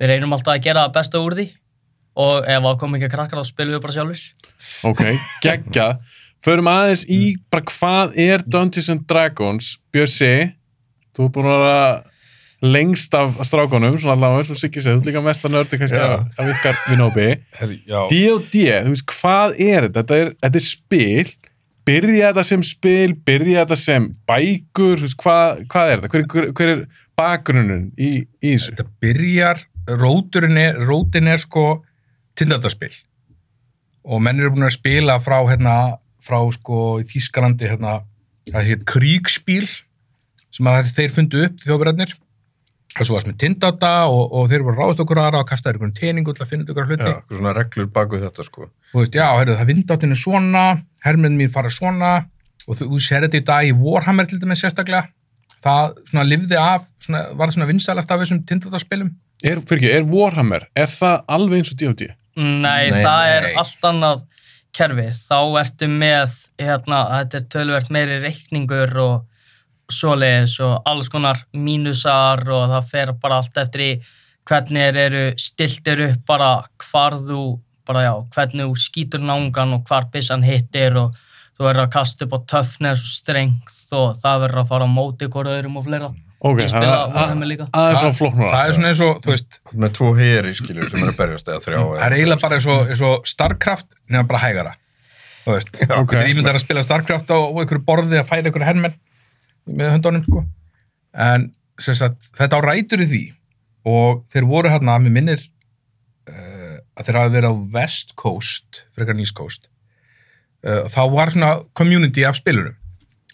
við 0.00 0.12
reynum 0.12 0.34
alltaf 0.36 0.54
að 0.56 0.64
gera 0.66 0.86
það 0.86 0.96
besta 0.98 1.22
úr 1.24 1.36
því 1.38 1.46
og 2.26 2.48
ef 2.48 2.62
það 2.66 2.78
kom 2.80 2.96
ekki 2.96 3.12
krakkar 3.12 3.40
þá 3.42 3.50
spilum 3.50 3.76
við 3.76 3.82
bara 3.84 3.96
sjálfur 3.96 4.22
Ok, 4.90 5.02
geggja. 5.44 5.88
Förum 6.44 6.68
aðeins 6.70 7.02
í 7.10 7.20
bara 7.52 7.64
hvað 7.70 8.18
er 8.22 8.44
Dungeons 8.46 8.90
and 8.92 9.06
Dragons, 9.08 9.72
Bjössi, 9.94 10.52
þú 11.16 11.26
er 11.26 11.32
búin 11.34 11.48
að 11.50 11.64
vera 11.64 11.80
lengst 12.66 13.14
af 13.16 13.36
strákunum, 13.44 13.98
svona 14.00 14.14
allavega 14.16 14.42
eins 14.44 14.50
og 14.54 14.58
Siggi 14.60 14.80
segði, 14.80 14.96
þú 14.96 15.02
ert 15.02 15.08
líka 15.10 15.22
mest 15.26 15.44
að 15.44 15.52
nördi 15.56 15.78
kannski 15.80 15.98
Já. 16.00 16.06
af, 16.24 16.52
ykkar 16.54 16.78
vinópi. 16.88 17.26
Já, 17.84 17.98
D.O.D., 18.12 18.62
þú 18.86 18.94
veist, 18.94 19.06
hvað 19.12 19.58
er 19.66 19.86
þetta? 19.86 20.00
Þetta 20.00 20.18
er, 20.22 20.30
þetta 20.46 20.60
er 20.60 20.64
spil, 20.64 21.34
byrja 21.86 22.30
þetta 22.30 22.44
sem 22.48 22.64
spil, 22.66 23.16
byrja 23.28 23.64
þetta 23.66 23.78
sem 23.82 24.08
bækur, 24.30 24.96
þú 25.02 25.08
veist, 25.08 25.18
hvað, 25.22 25.62
hvað 25.74 25.92
er 25.92 26.00
þetta? 26.04 26.12
Hver, 26.14 26.26
hver, 26.32 26.48
hver 26.56 26.72
er 26.72 26.82
bakgrunnun 27.20 27.84
í, 27.96 28.12
í 28.40 28.54
þessu? 28.54 28.72
þetta 28.72 28.88
byrjar, 29.04 29.62
róturinn 29.86 30.58
er, 30.60 30.80
rótin 30.82 31.30
er 31.30 31.42
sko 31.42 31.84
tindardarspil 32.38 32.92
og 34.06 34.22
menn 34.22 34.40
eru 34.40 34.52
búin 34.54 34.68
að 34.68 34.76
spila 34.76 35.18
frá 35.22 35.40
hérna, 35.48 35.98
frá 36.22 36.38
sko 36.54 37.00
í 37.02 37.06
Þískalandi 37.08 37.70
hérna, 37.70 38.00
það 38.52 38.70
sé 38.70 38.78
kríkspíl 38.86 39.66
sem 40.54 40.70
að 40.70 40.92
þeir 40.94 41.14
fundu 41.14 41.42
upp 41.46 41.64
þjóðverðarnir 41.64 42.14
það 42.96 43.08
svo 43.08 43.16
varst 43.16 43.28
með 43.28 43.38
tindata 43.42 43.90
og, 44.08 44.22
og 44.32 44.46
þeir 44.50 44.64
voru 44.64 44.80
ráðast 44.80 45.02
okkur 45.04 45.20
aðra 45.20 45.42
og 45.42 45.50
kastaði 45.50 45.76
einhvern 45.76 45.96
teningu 45.96 46.34
til 46.34 46.44
að 46.44 46.52
finna 46.52 46.64
ykkur 46.66 46.88
hluti. 46.88 47.10
Já, 47.10 47.18
svona 47.28 47.52
reglur 47.56 47.90
baku 47.92 48.20
þetta 48.22 48.46
sko. 48.46 48.70
þú 48.92 49.02
veist, 49.02 49.18
já, 49.18 49.26
heyrðu, 49.36 49.58
það 49.58 49.70
vindáttin 49.72 50.14
er 50.14 50.20
svona 50.20 50.64
herminn 51.04 51.36
mín 51.36 51.52
fara 51.52 51.72
svona 51.72 52.14
og 52.64 52.78
þú, 52.78 52.88
sér 53.02 53.26
þetta 53.26 53.40
í 53.40 53.46
dag 53.50 53.68
í 53.68 53.74
Warhammer 53.76 54.28
til 54.30 54.40
dæmis 54.40 54.64
sérstaklega. 54.64 55.10
Það 55.66 56.00
svona 56.08 56.24
lifði 56.26 56.58
af, 56.60 56.88
svona, 57.02 57.22
var 57.36 57.52
svona 57.52 57.68
vinsælast 57.68 58.12
af 58.12 58.22
þessum 58.22 58.42
tindatarspilum 58.48 59.12
Er, 59.44 59.60
fyrir 59.68 59.82
ekki, 59.82 59.92
er 59.98 60.06
Warhammer, 60.08 60.68
er 60.76 60.88
það 60.90 61.20
alveg 61.36 61.60
eins 61.60 61.72
og 61.74 61.80
D.O.D.? 61.82 62.08
Nei, 62.36 62.88
Nei, 62.92 63.02
það 63.04 63.30
er 63.34 63.46
nei. 63.46 63.54
allt 63.60 63.86
annað 63.90 64.22
kerfi. 64.76 65.06
Þá 65.28 65.38
ertu 65.62 65.88
með, 65.92 66.36
hérna, 66.60 67.00
þetta 67.14 67.38
er 67.40 67.48
tölvert 67.52 67.92
meiri 67.92 68.18
reikningur 68.24 68.92
og 69.00 69.92
svoleiðis 69.92 70.56
og 70.66 70.88
alls 70.88 71.08
konar 71.12 71.40
mínusar 71.54 72.42
og 72.48 72.64
það 72.72 72.88
fer 72.90 73.12
bara 73.22 73.38
allt 73.42 73.60
eftir 73.62 73.84
í 73.84 73.90
hvernig 74.46 74.98
eru 75.04 75.22
stiltir 75.40 76.02
upp 76.08 76.26
bara 76.26 76.50
hvar 76.88 77.16
þú, 77.28 77.44
bara 77.86 78.02
já, 78.06 78.12
hvernig 78.34 78.66
þú 78.66 78.82
skýtur 78.82 79.22
nángan 79.22 79.76
og 79.76 79.86
hvar 79.88 80.08
byssan 80.12 80.44
hittir 80.46 80.96
og 80.98 81.16
þú 81.56 81.68
verður 81.68 81.86
að 81.86 81.92
kasta 81.94 82.26
upp 82.26 82.36
á 82.36 82.40
toughness 82.52 83.04
og 83.06 83.14
strength 83.14 83.94
og 83.96 84.16
það 84.22 84.42
verður 84.44 84.62
að 84.62 84.70
fara 84.72 84.88
á 84.90 84.96
móti 84.96 85.30
hvort 85.30 85.50
öðrum 85.50 85.78
og 85.80 85.86
fleira. 85.86 86.10
Ok, 86.36 86.58
Ég 86.60 86.68
það 86.68 86.74
spila 86.74 86.96
er 86.96 87.12
Warhammer 87.14 87.48
líka. 87.48 87.66
aðeins 87.72 88.02
á 88.04 88.10
flóknara. 88.12 88.48
það 88.52 88.66
er 88.68 88.74
svona 88.76 88.88
eins 88.90 89.00
og, 89.06 89.20
þú 89.24 89.30
veist, 89.32 89.60
með 89.72 89.92
tvo 89.96 90.08
heri 90.18 90.50
skilur 90.58 90.90
sem 90.90 91.00
eru 91.00 91.12
að 91.14 91.20
berjast 91.22 91.48
eða 91.48 91.62
þrjá 91.64 91.78
það 91.80 92.02
er 92.06 92.16
eiginlega 92.18 92.42
bara 92.42 92.58
eins 92.58 92.66
og, 92.74 92.90
eins 92.92 93.02
og 93.08 93.30
Starcraft 93.30 93.96
nema 94.12 94.28
bara 94.28 94.42
hægara 94.42 94.74
þú 95.46 95.54
veist, 95.54 95.70
ok. 95.86 95.96
okay. 96.02 96.30
ímyndar 96.34 96.58
að 96.58 96.64
spila 96.66 96.82
Starcraft 96.84 97.32
á, 97.32 97.38
á 97.40 97.56
einhverju 97.56 97.84
borði 97.88 98.20
að 98.20 98.28
færa 98.28 98.44
einhverju 98.50 98.68
hermenn 98.68 98.98
með 99.80 99.94
höndunum 99.94 100.26
sko 100.26 100.42
en 101.26 101.48
sem 101.80 101.96
sagt, 101.96 102.28
þetta 102.36 102.60
á 102.60 102.66
rætur 102.68 103.04
í 103.04 103.08
því 103.08 103.22
og 103.88 104.24
þeir 104.32 104.48
voru 104.50 104.72
hérna 104.72 104.98
með 105.00 105.16
minnir 105.16 105.40
uh, 106.28 106.76
að 107.00 107.08
þeir 107.08 107.20
hafa 107.22 107.32
verið 107.38 107.48
á 107.48 107.54
West 107.78 108.12
Coast 108.20 108.82
frekar 108.92 109.16
East 109.24 109.36
Coast 109.38 109.70
uh, 110.66 110.84
þá 110.92 111.00
var 111.16 111.32
svona 111.32 111.54
community 111.72 112.28
af 112.28 112.36
spilurum 112.36 112.76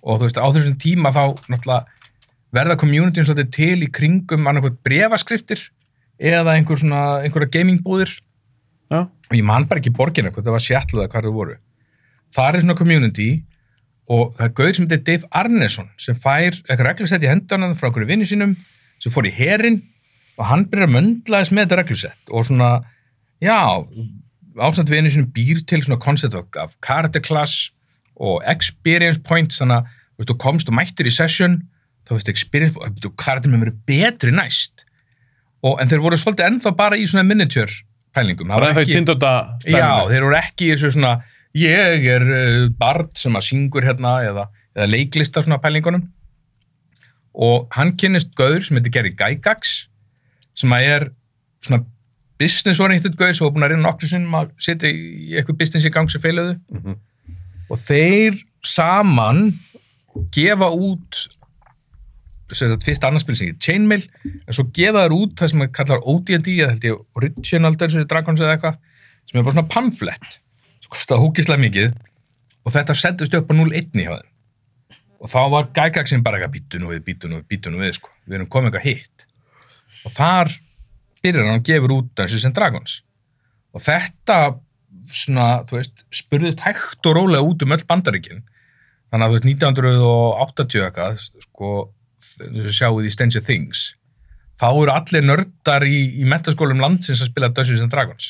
og 0.02 0.18
þú 0.22 0.28
veist, 0.28 0.38
á 0.38 0.46
þessum 0.54 0.78
tíma 0.82 1.10
þá 1.14 1.24
náttúrulega 1.50 1.98
verða 2.52 2.78
communityin 2.80 3.26
svolítið 3.26 3.52
til 3.56 3.86
í 3.86 3.90
kringum 3.92 4.48
annarkvæmt 4.48 4.82
brefaskriftir 4.84 5.64
eða 6.22 6.56
einhver 6.56 6.78
svona, 6.78 7.22
einhverja 7.24 7.50
gamingbúðir? 7.56 8.12
Já, 8.92 9.06
og 9.08 9.36
ég 9.36 9.46
man 9.48 9.66
bara 9.68 9.80
ekki 9.80 9.94
borgina 9.96 10.32
hvað 10.32 10.48
það 10.48 10.56
var 10.58 10.64
Seattle 10.66 11.00
eða 11.00 11.12
hvað 11.14 11.28
það 11.28 11.38
voru. 11.38 11.56
Það 12.32 12.48
er 12.58 12.64
svona 12.64 12.78
community 12.78 13.30
og 14.12 14.34
það 14.36 14.44
er 14.46 14.54
gauð 14.58 14.74
sem 14.76 14.86
heitir 14.86 15.04
Dave 15.06 15.30
Arneson 15.42 15.88
sem 16.00 16.18
fær 16.18 16.58
eitthvað 16.58 16.86
reglusett 16.88 17.24
í 17.24 17.30
hendunan 17.30 17.76
frá 17.78 17.88
okkur 17.88 18.06
vinni 18.08 18.28
sínum 18.28 18.56
sem 19.02 19.14
fór 19.14 19.28
í 19.28 19.34
herin 19.34 19.80
og 20.36 20.48
hann 20.48 20.66
byrjar 20.68 20.90
að 20.90 20.96
möndla 20.96 21.42
þess 21.42 21.54
með 21.54 21.66
þetta 21.66 21.80
reglusett 21.80 22.32
og 22.32 22.46
svona, 22.48 22.70
já 23.42 23.56
ásamt 24.60 24.92
vinni 24.92 25.12
sínum 25.12 25.30
býr 25.32 25.62
til 25.68 25.80
svona 25.84 26.00
concept 26.02 26.36
of, 26.36 26.48
of 26.60 26.76
character 26.84 27.22
class 27.24 27.70
og 28.20 28.42
experience 28.48 29.20
points 29.24 29.60
þannig 29.62 29.86
að 30.20 30.28
þú 30.28 30.38
komst 30.42 30.68
og 30.68 30.76
mættir 30.76 31.08
í 31.08 31.14
session 31.14 31.60
þá 32.06 32.14
veist 32.16 32.28
experience 32.32 32.74
point, 32.74 32.98
þú 33.02 33.12
karakter 33.16 33.50
með 33.52 33.64
verið 33.66 33.78
betri 33.86 34.32
næst. 34.34 34.84
Og, 35.62 35.76
en 35.80 35.88
þeir 35.88 36.02
voru 36.02 36.16
svolítið 36.18 36.48
ennþá 36.48 36.72
bara 36.76 36.96
í 36.98 37.04
svona 37.06 37.22
miniature 37.28 37.70
pælingum. 38.14 38.48
Það 38.50 38.56
var 38.60 38.74
ekki- 38.82 38.96
Já, 39.78 40.08
þeir 40.10 40.26
voru 40.26 40.36
ekki 40.40 40.66
í 40.66 40.72
þessu 40.74 40.90
svona 40.96 41.12
ég 41.54 42.06
er 42.16 42.22
uh, 42.26 42.68
bard 42.80 43.12
sem 43.16 43.32
að 43.38 43.46
syngur 43.46 43.84
hérna 43.86 44.16
eða, 44.26 44.48
eða 44.74 44.88
leiklista 44.90 45.42
svona 45.44 45.60
pælingunum. 45.62 46.02
Og 47.32 47.68
hann 47.76 47.94
kynnist 47.96 48.34
gauður 48.36 48.64
sem 48.66 48.76
heitir 48.76 48.92
Gary 48.92 49.14
Gygax 49.16 49.86
sem 50.58 50.72
að 50.76 50.88
er 50.96 51.06
svona 51.64 51.84
business 52.42 52.80
oriented 52.82 53.14
gauður 53.16 53.36
sem 53.38 53.46
var 53.46 53.54
búin 53.54 53.64
að 53.68 53.72
reyna 53.72 53.86
nokkur 53.86 54.10
sinnum 54.10 54.34
að 54.36 54.50
setja 54.60 54.90
í 54.90 55.32
eitthvað 55.38 55.60
business 55.62 55.86
í 55.88 55.92
gang 55.94 56.10
sem 56.12 56.20
feiluðu. 56.20 56.58
Mhm. 56.74 56.98
og 57.72 57.78
þeir 57.80 58.34
saman 58.68 59.54
gefa 60.34 60.68
út 60.68 61.22
sem 61.22 61.38
fyrst 62.52 63.04
annarspil 63.06 63.36
sem 63.38 63.50
heitir 63.50 63.66
Chainmail 63.66 64.06
en 64.28 64.56
svo 64.56 64.66
gefa 64.76 65.04
þeir 65.04 65.16
út 65.16 65.36
það 65.40 65.52
sem 65.52 65.64
er 65.64 65.70
kallar 65.78 66.02
OD&D 66.12 66.56
eða 66.56 66.72
held 66.72 66.88
ég 66.88 67.20
Original 67.20 67.78
Dungeons 67.78 68.10
Dragons 68.10 68.42
eða 68.42 68.56
eitthvað 68.56 68.80
sem 69.30 69.38
er 69.38 69.46
bara 69.46 69.56
svona 69.56 69.72
pamflett. 69.72 70.40
Sem 70.82 70.92
kostaði 70.92 71.24
húkislega 71.24 71.64
mikið 71.66 71.94
og 72.62 72.76
þetta 72.76 72.98
sendist 72.98 73.38
upp 73.38 73.50
á 73.50 73.54
0-1 73.54 73.96
hjá 74.02 74.12
þeim 74.18 74.28
og 75.22 75.30
þá 75.30 75.40
var 75.52 75.70
gægaksin 75.76 76.24
bara 76.26 76.40
eitthvað 76.40 76.56
býtu 76.56 76.80
nú 76.82 76.90
við, 76.90 77.04
býtu 77.06 77.30
nú 77.30 77.38
við, 77.38 77.46
býtu 77.52 77.70
nú 77.70 77.78
við 77.78 77.94
sko. 77.94 78.10
við 78.26 78.40
erum 78.40 78.50
komið 78.50 78.72
eitthvað 78.72 78.86
hitt. 78.88 79.26
Og 80.02 80.14
þar 80.16 80.50
byrjar 81.22 81.46
hann 81.46 81.60
og 81.60 81.66
gefur 81.68 81.94
út 81.94 82.08
Dungeons 82.18 82.46
and 82.48 82.56
Dragons. 82.58 82.96
Og 83.70 83.84
þetta 83.84 84.38
svona, 85.12 85.46
þú 85.68 85.78
veist, 85.78 86.04
spurðist 86.14 86.64
hægt 86.66 87.06
og 87.08 87.16
rólega 87.16 87.46
út 87.46 87.62
um 87.64 87.74
öll 87.76 87.86
bandaríkin. 87.88 88.42
Þannig 89.12 89.26
að 89.26 89.30
þú 89.30 89.38
veist, 89.38 89.48
1980 89.52 90.86
eitthvað, 90.88 91.24
sko 91.46 91.72
sjáuð 92.72 93.06
í 93.08 93.12
Stranger 93.14 93.44
Things 93.44 93.92
þá 94.62 94.68
eru 94.70 94.92
allir 94.94 95.24
nördar 95.26 95.82
í, 95.88 95.98
í 96.22 96.26
metaskólum 96.28 96.82
landsins 96.82 97.22
að 97.24 97.32
spila 97.32 97.48
Dungeons 97.50 97.82
and 97.82 97.90
Dragons. 97.90 98.28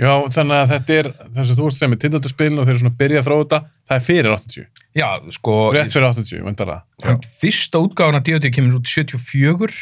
Já, 0.00 0.10
þannig 0.34 0.56
að 0.58 0.70
þetta 0.72 0.94
er 0.96 1.08
þess 1.36 1.52
að 1.52 1.58
þú 1.60 1.66
ert 1.68 1.76
sem 1.76 1.92
er 1.94 1.98
tindótaspilin 2.02 2.58
og 2.58 2.64
þeir 2.66 2.72
eru 2.72 2.80
svona 2.82 2.92
að 2.94 3.00
byrja 3.02 3.20
að 3.20 3.26
þróa 3.28 3.42
þetta 3.42 3.58
það 3.92 3.96
er 3.98 4.04
fyrir 4.06 4.30
80, 4.32 4.64
já, 4.98 5.06
sko, 5.36 5.56
rétt 5.76 5.92
fyrir 5.92 6.06
80, 6.08 6.40
vendara 6.48 6.78
hann, 7.04 7.20
fyrsta 7.42 7.82
útgáðan 7.84 8.18
af 8.18 8.24
D&D 8.26 8.50
kemur 8.56 8.78
út 8.80 8.88
74 8.88 9.76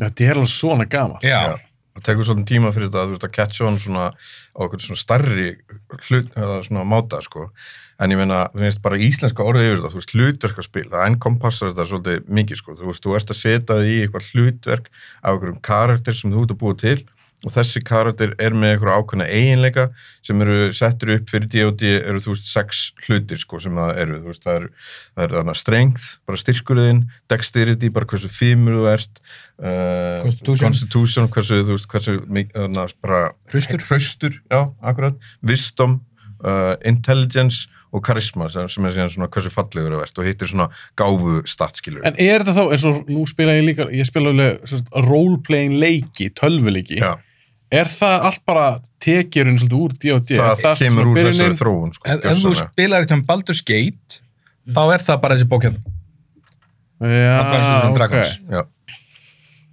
Þetta 0.00 0.24
er 0.24 0.40
alveg 0.40 0.50
svona 0.50 0.86
gaman 0.88 1.20
já, 1.22 1.36
Já. 1.52 1.60
það 1.98 2.06
tekur 2.08 2.28
svona 2.30 2.46
tíma 2.48 2.72
fyrir 2.72 2.88
þetta 2.88 3.02
að 3.04 3.10
þú 3.12 3.14
veist 3.18 3.28
að 3.28 3.34
catcha 3.36 3.68
on 3.68 3.78
svona 3.84 4.06
á 4.16 4.58
okkur 4.64 4.82
svona 4.88 5.02
starri 5.04 5.48
hlut, 6.08 6.32
eða 6.32 6.58
svona 6.66 6.86
máta 6.88 7.20
sko 7.22 7.50
en 8.02 8.14
ég 8.14 8.18
meina, 8.18 8.42
þú 8.52 8.64
veist 8.66 8.82
bara 8.84 9.00
íslenska 9.06 9.46
orðið 9.46 9.68
yfir 9.68 9.80
þetta, 9.80 9.92
þú 9.94 10.00
veist 10.00 10.14
hlutverkarspil, 10.16 10.86
það 10.92 11.08
enkompassar 11.12 11.72
þetta 11.72 11.88
svolítið 11.90 12.30
mikið 12.40 12.60
sko, 12.62 12.76
þú 12.78 12.90
veist, 12.90 13.04
þú 13.06 13.16
ert 13.18 13.34
að 13.34 13.40
setja 13.40 13.80
þig 13.80 13.90
í 13.92 13.98
eitthvað 14.04 14.30
hlutverk 14.32 14.92
af 15.22 15.34
einhverjum 15.34 15.60
karakter 15.70 16.18
sem 16.18 16.34
þú 16.34 16.46
ert 16.46 16.56
að 16.56 16.62
búa 16.64 16.78
til 16.82 17.00
og 17.42 17.50
þessi 17.50 17.80
karakter 17.82 18.34
er 18.38 18.54
með 18.54 18.76
einhverja 18.76 19.00
ákveðna 19.02 19.26
eiginleika 19.26 19.84
sem 20.22 20.42
eru 20.44 20.68
settur 20.76 21.10
upp 21.16 21.32
fyrir 21.32 21.48
D&D 21.50 21.88
eru 21.98 22.20
þú 22.22 22.36
veist 22.36 22.46
sex 22.52 22.82
hlutir 23.06 23.40
sko 23.42 23.58
sem 23.62 23.74
það 23.78 23.98
eru, 24.04 24.20
þú 24.22 24.30
veist, 24.30 24.44
það 24.46 24.58
eru 24.60 24.70
það 24.76 25.24
er 25.24 25.34
þannig 25.38 25.58
strength, 25.62 26.06
bara 26.28 26.42
styrkurðin 26.42 27.00
dexterity, 27.32 27.90
bara 27.96 28.10
hversu 28.12 28.30
fimur 28.30 28.78
þú 28.78 28.86
ert 28.92 29.22
uh, 29.24 30.22
Constitution. 30.22 30.62
constitution 30.68 31.28
hversu, 31.34 31.60
þú 31.66 31.76
veist, 31.80 31.90
hversu 31.90 32.16
þarna, 32.54 32.86
bara, 33.02 33.20
Hraustur. 33.50 33.86
hraustur, 33.90 34.38
já, 34.46 34.60
akkurat 34.92 35.30
wisdom, 35.42 35.98
uh, 36.42 36.74
intelligence 36.88 37.68
og 37.92 38.00
karisma 38.06 38.48
sem, 38.52 38.68
sem 38.72 38.86
er 38.88 38.94
svona 39.12 39.28
hversu 39.32 39.52
fallegur 39.52 39.96
þú 39.96 40.04
ert 40.04 40.20
og 40.20 40.28
hittir 40.28 40.50
svona 40.50 40.68
gáfu 40.98 41.42
statskilur 41.48 42.06
En 42.08 42.16
er 42.16 42.44
þetta 42.44 42.56
þá, 42.56 42.62
eins 42.74 42.86
og 42.88 43.10
nú 43.12 43.26
spila 43.28 43.56
ég 43.58 43.66
líka 43.66 43.88
ég 43.92 44.08
spila 44.08 44.32
alveg 44.32 44.62
sem 44.64 44.80
sagt, 44.80 44.94
role-playing 45.08 45.76
leiki 45.82 46.30
tölvuleiki, 46.38 47.00
já, 47.02 47.14
er 47.72 47.90
það 47.92 48.28
allt 48.30 48.44
bara 48.48 48.66
tekjurinn 49.02 49.60
svolítið 49.60 50.16
úr 50.16 50.22
D&D 50.24 50.38
það, 50.40 50.52
það 50.64 50.84
kemur 50.86 51.10
úr 51.10 51.16
byrjunin? 51.18 51.40
þessari 51.40 51.60
þróun 51.60 51.96
sko, 51.96 52.08
ef, 52.08 52.28
ef 52.32 52.44
þú 52.44 52.54
spilar 52.62 53.04
eitthvað 53.04 53.18
um 53.20 53.26
Baldur's 53.28 53.64
Gate 53.68 54.22
þá 54.72 54.82
er 54.86 55.04
það 55.08 55.20
bara 55.24 55.38
þessi 55.38 55.50
bókjörn 55.52 55.82
Já, 57.02 57.34
Advanced 57.42 58.02
ok. 58.06 58.12
Já, 58.52 58.60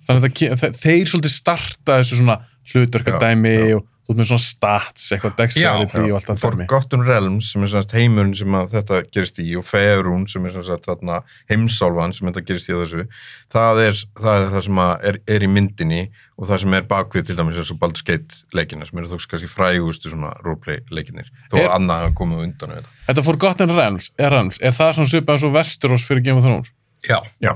Þannig 0.09 0.23
að 0.25 0.57
það 0.57 0.77
þeir 0.81 1.09
svolítið 1.11 1.33
starta 1.35 1.97
þessu 1.99 2.17
svona 2.17 2.39
hlutverkadæmi 2.71 3.51
Já, 3.53 3.67
já. 3.69 3.77
og 3.77 3.98
þú 4.09 4.15
ert 4.15 4.19
með 4.23 4.27
svona 4.31 4.41
stats, 4.41 5.03
eitthvað 5.13 5.33
dexterity 5.37 5.99
og 6.09 6.15
allt 6.17 6.25
það 6.31 6.39
dæmi. 6.41 6.65
Forgotten 6.65 7.03
Realms 7.05 7.51
sem 7.53 7.61
er 7.61 7.69
svona 7.69 7.99
heimurinn 7.99 8.31
sem 8.39 8.55
að 8.57 8.71
þetta 8.73 9.01
gerist 9.13 9.37
í 9.43 9.45
og 9.59 9.67
Faerun 9.69 10.23
sem 10.31 10.47
er 10.49 10.55
svona 10.55 10.79
þarna 10.87 11.19
heimsálfan 11.51 12.15
sem 12.17 12.31
þetta 12.31 12.43
gerist 12.49 12.71
í 12.71 12.73
á 12.73 12.81
þessu 12.81 13.05
það 13.53 13.81
er 13.85 13.99
það, 14.17 14.39
er 14.41 14.49
það 14.55 14.65
sem 14.65 14.81
að 14.81 15.05
er, 15.11 15.19
er 15.37 15.45
í 15.45 15.51
myndinni 15.53 16.01
og 16.39 16.49
það 16.49 16.63
sem 16.65 16.75
er 16.79 16.89
bakvið 16.89 17.27
til 17.29 17.37
dæmis 17.37 17.61
eins 17.61 17.71
og 17.75 17.79
Baldur's 17.83 18.05
Gate 18.09 18.41
leikina 18.57 18.89
sem 18.89 18.97
eru 19.03 19.11
þó 19.13 19.29
kannski 19.29 19.51
frægustu 19.53 20.09
svona 20.09 20.33
roleplay 20.41 20.81
leikinir 20.89 21.29
þó 21.51 21.59
Er- 21.61 21.67
að 21.69 21.75
annað 21.77 22.03
hafa 22.07 22.15
komið 22.23 22.43
undan 22.47 22.73
við 22.73 22.81
þetta. 22.81 22.95
Þetta 23.09 23.25
Forgotten 23.29 23.75
Realms, 23.77 24.09
er, 24.17 24.33
Realms, 24.33 24.59
er 24.61 24.73
það 24.73 24.95
svona 24.97 25.13
svipað 25.13 25.37
eins 25.37 25.45
og 25.49 25.53
Westeros 25.59 26.05
fyrir 26.09 26.25
Game 26.25 26.41
of 26.41 26.49
Thrones? 26.49 26.73
já, 27.05 27.19
Já, 27.43 27.53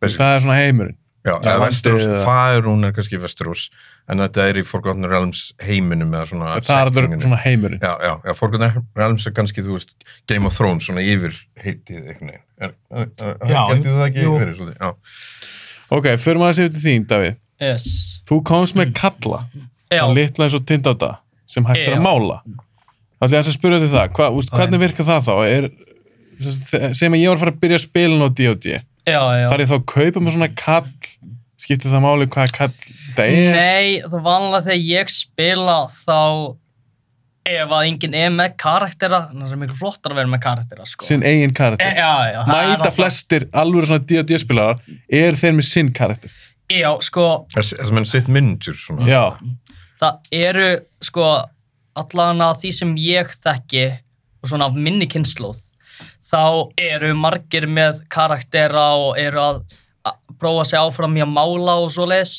basically. 0.00 0.18
Það 0.24 0.34
er 0.34 0.44
svona 0.48 0.58
heimurinn. 0.64 0.96
Já, 1.20 1.34
eða 1.36 1.66
eða- 1.68 2.20
Faerun 2.24 2.84
er 2.88 2.92
kannski 2.96 3.18
Westeros 3.20 3.66
en 4.08 4.18
þetta 4.22 4.46
er 4.48 4.54
í 4.56 4.64
Forgotten 4.64 5.04
Realms 5.04 5.52
heiminum 5.60 6.14
eða 6.16 6.28
svona 6.30 6.54
Það 6.64 6.70
er 6.80 6.90
alveg 6.90 7.20
svona 7.20 7.40
heimurinn. 7.44 7.80
Já, 7.84 7.92
já, 8.00 8.12
já, 8.24 8.32
Forgotten 8.38 8.86
Realms 8.96 9.26
er 9.26 9.34
kannski, 9.36 9.64
þú 9.66 9.76
veist, 9.76 9.92
Game 10.26 10.46
of 10.48 10.56
Thrones, 10.56 10.86
svona 10.88 11.04
yfir 11.04 11.36
heitið 11.60 12.08
er, 12.08 12.72
Já, 12.90 13.60
getið 13.74 13.92
það 13.92 14.06
ekki 14.06 14.24
verið 14.32 14.56
svolítið? 14.56 14.80
Já. 14.80 14.94
Ok, 15.90 16.08
maður 16.40 16.48
að 16.54 16.58
segja 16.60 16.72
til 16.72 16.84
þín, 16.86 17.06
Davíð. 17.10 17.36
Yes. 17.60 17.86
Þú 18.30 18.42
komst 18.46 18.76
með 18.78 18.94
kalla, 18.96 19.44
Já, 19.90 20.00
hann 20.06 20.14
litla 20.16 20.46
eins 20.46 20.56
og 20.56 20.64
tindáta, 20.64 21.18
sem 21.46 21.64
hægt 21.68 21.84
er 21.84 21.96
Já. 21.96 21.98
að 21.98 22.04
mála. 22.06 22.40
Það 23.20 23.34
er 23.36 23.42
að 23.44 23.56
spyrja 23.58 23.78
til 23.82 23.92
það, 23.92 24.12
Hva, 24.16 24.30
úst, 24.32 24.50
hvernig 24.56 24.80
virkar 24.80 25.04
það 25.04 25.26
þá? 25.28 25.34
Er, 25.50 26.94
sem 26.96 27.12
að 27.12 27.20
ég 27.20 27.28
var 27.28 27.36
að 27.36 27.42
fara 27.44 27.52
að 27.52 27.60
byrja 27.60 27.76
að 27.76 27.84
spila 27.84 28.24
á 28.24 28.28
D&D. 28.32 28.78
Þar 29.06 29.62
ég 29.64 29.70
þá 29.70 29.76
að 29.78 29.84
kaupa 29.94 30.22
með 30.24 30.34
svona 30.36 30.50
kall, 30.60 30.88
skiptir 31.60 31.92
það 31.92 32.02
máli 32.04 32.26
hvaða 32.30 32.54
kall 32.56 32.72
það 33.16 33.30
er? 33.34 33.54
Nei, 33.56 34.00
það 34.06 34.24
vanlega 34.26 34.64
þegar 34.68 34.82
ég 34.90 35.12
spila 35.14 35.78
þá 35.92 36.18
ef 37.50 37.72
að 37.72 37.86
enginn 37.88 38.14
er 38.14 38.28
með 38.34 38.52
karaktera 38.60 39.22
þannig 39.30 39.42
að 39.42 39.48
það 39.48 39.56
er 39.56 39.60
miklu 39.62 39.78
flottar 39.80 40.12
að 40.12 40.18
vera 40.20 40.30
með 40.30 40.42
karaktera 40.44 40.84
sko. 40.86 41.06
Sinn 41.08 41.24
eigin 41.26 41.50
E, 41.50 41.56
karakter. 41.56 41.96
já, 41.96 42.12
já, 42.30 42.40
það 42.46 42.60
er 42.60 42.68
Mæta 42.76 42.90
flestir 42.94 43.46
alveg 43.62 43.88
svona 43.88 44.04
D&D 44.12 44.38
spilarar, 44.42 44.82
er 45.08 45.38
þeir 45.40 45.56
með 45.56 45.66
sinn 45.70 45.90
karakter. 45.96 46.34
Já, 46.70 46.90
sko, 47.02 47.24
Þess 47.56 47.72
að 47.80 47.94
menn 47.96 48.06
sitt. 48.06 48.28
Já, 49.08 49.24
það 49.98 50.30
eru 50.36 50.68
sko 51.02 51.26
allan 51.98 52.44
að 52.44 52.60
því 52.62 52.70
sem 52.76 52.92
ég 53.02 53.32
þekki 53.42 53.86
og 54.40 54.52
svona 54.52 54.68
af 54.70 54.76
minni 54.78 55.08
kynnslóð 55.10 55.58
þá 56.30 56.42
eru 56.78 57.12
margir 57.18 57.66
með 57.66 58.02
karaktera 58.12 58.84
og 58.98 59.18
eru 59.18 59.40
að, 59.42 59.60
að 60.06 60.18
prófa 60.40 60.64
sig 60.70 60.78
áfram 60.80 61.16
í 61.18 61.24
að 61.24 61.32
mála 61.34 61.74
og 61.82 61.90
svo 61.94 62.06
leis 62.10 62.34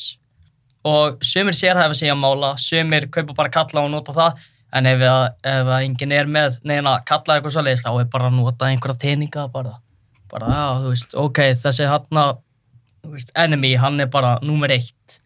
og 0.88 1.20
sumir 1.22 1.54
sérhæfa 1.54 1.94
sig 1.94 2.10
að 2.10 2.18
mála 2.24 2.54
sumir 2.58 3.06
kaupa 3.12 3.36
bara 3.38 3.52
kalla 3.54 3.84
og 3.84 3.92
nota 3.92 4.14
það. 4.16 4.40
En 4.72 4.86
ef, 4.88 5.02
að, 5.04 5.26
ef 5.44 5.68
að 5.68 5.82
enginn 5.84 6.12
er 6.16 6.30
með 6.32 6.54
neina 6.64 6.94
kalla 7.06 7.36
eitthvað 7.36 7.52
svo 7.58 7.62
leis 7.66 7.82
þá 7.84 7.90
er 8.00 8.08
bara 8.10 8.30
að 8.30 8.38
nota 8.38 8.70
einhverja 8.72 9.02
teninga 9.04 9.44
bara, 9.52 9.74
bara 10.32 10.48
já, 10.48 10.62
þú 10.80 10.92
veist, 10.94 11.16
ok, 11.20 11.40
þessi 11.60 11.88
hann 11.92 12.22
veist, 13.12 13.32
enemy, 13.36 13.74
hann 13.76 14.00
er 14.00 14.08
bara 14.08 14.38
númer 14.42 14.72
eitt. 14.72 15.18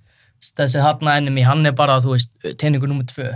Þessi 0.57 0.83
hann 0.83 1.09
enemy, 1.15 1.45
hann 1.47 1.63
er 1.67 1.75
bara, 1.79 2.01
þú 2.03 2.17
veist, 2.17 2.33
teiningur 2.59 2.91
númer 2.91 3.07
tvö. 3.09 3.31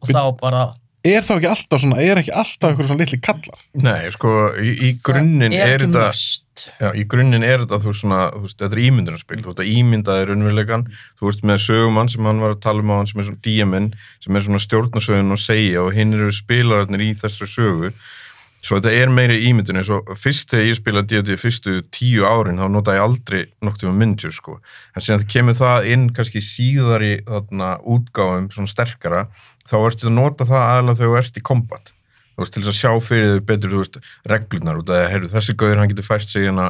Og 0.00 0.08
Við- 0.08 0.16
þá 0.16 0.22
bara 0.40 0.62
er 1.08 1.24
þá 1.26 1.32
ekki 1.36 1.48
alltaf 1.50 1.82
svona, 1.82 1.98
er 2.02 2.20
ekki 2.20 2.32
alltaf 2.34 2.70
eitthvað 2.70 2.88
svona 2.90 3.04
litli 3.04 3.18
kallar? 3.22 3.62
Nei, 3.84 4.10
sko, 4.14 4.32
í, 4.60 4.72
í 4.88 4.90
grunninn 5.06 5.54
er, 5.56 5.72
er 5.76 5.84
þetta, 5.86 6.04
já, 6.82 6.88
í 6.96 7.04
grunninn 7.10 7.46
er 7.46 7.64
þetta, 7.64 7.80
þú 7.82 7.90
veist 7.90 8.02
svona, 8.04 8.20
þú 8.34 8.42
veist, 8.44 8.58
þetta 8.62 8.78
er 8.78 8.82
ímyndunarspil, 8.86 9.40
þú 9.42 9.52
veist 9.52 9.62
að 9.64 9.72
ímyndaði 9.72 10.28
raunveruleikan, 10.30 10.86
þú 11.20 11.30
veist 11.30 11.46
með 11.46 11.62
sögumann 11.66 12.12
sem 12.12 12.28
hann 12.30 12.44
var 12.44 12.56
að 12.56 12.62
tala 12.66 12.84
um 12.84 12.92
á 12.92 12.96
hann 12.98 13.10
sem 13.10 13.22
er 13.22 13.28
svona 13.30 13.44
díaminn, 13.46 13.90
sem 14.24 14.38
er 14.38 14.46
svona 14.46 14.62
stjórnasögun 14.66 15.36
og 15.36 15.42
segja 15.42 15.84
og 15.84 15.92
hinn 15.96 16.16
eru 16.16 16.32
spilararnir 16.34 17.06
í 17.06 17.10
þessari 17.22 17.52
sögu, 17.52 17.92
svo 18.66 18.80
þetta 18.80 18.92
er 18.98 19.12
meiri 19.14 19.36
ímyndun 19.46 19.78
eins 19.80 19.90
og 19.94 20.08
fyrst 20.18 20.50
þegar 20.50 20.66
ég 20.72 20.78
spilaði 20.80 21.20
D&D 21.22 21.36
fyrstu 21.38 21.76
tíu 21.94 22.26
árin, 22.26 22.58
þá 22.58 22.66
notaði 22.74 22.98
ég 22.98 23.04
aldrei 23.06 23.42
nokt 23.66 23.84
um 23.86 23.94
miniature, 24.00 24.34
sko, 24.34 24.58
en 24.96 25.04
síðan 25.06 25.22
það 25.22 25.32
kemur 25.36 25.58
það 25.60 25.90
inn 25.94 26.06
kannski 26.16 26.42
síðari 26.42 27.12
þarna 27.28 27.68
útgáfum, 27.96 28.48
svona 28.54 28.72
sterkara, 28.74 29.26
þá 29.70 29.76
ertu 29.84 30.08
að 30.10 30.16
nota 30.18 30.48
það 30.48 30.64
aðalega 30.72 30.98
þegar 31.02 31.12
þú 31.14 31.20
ert 31.22 31.38
í 31.38 31.44
kombat. 31.52 31.92
Þú 32.36 32.42
veist, 32.44 32.52
til 32.52 32.60
þess 32.66 32.68
að 32.68 32.76
sjá 32.76 32.90
fyrir 33.06 33.30
þau 33.30 33.44
betur, 33.48 33.70
veist, 33.80 33.94
reglurnar 34.28 34.80
út 34.82 34.90
af 34.92 35.06
að, 35.06 35.30
þessi 35.32 35.54
gauður, 35.56 35.78
hann 35.80 35.88
getur 35.94 36.04
fært 36.04 36.28
sig 36.28 36.44
hérna 36.44 36.66